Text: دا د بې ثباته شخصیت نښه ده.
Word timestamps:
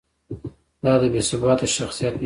دا 0.83 0.93
د 1.01 1.03
بې 1.13 1.21
ثباته 1.29 1.65
شخصیت 1.77 2.09
نښه 2.13 2.17
ده. 2.17 2.19